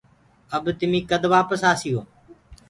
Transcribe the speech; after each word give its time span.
اب 0.55 0.63
تمي 0.79 0.99
ڪد 1.09 1.23
وآپس 1.33 1.61
آسيو۔ 1.71 1.99